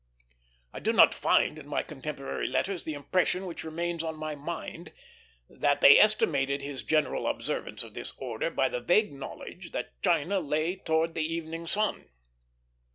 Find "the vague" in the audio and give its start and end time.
8.67-9.11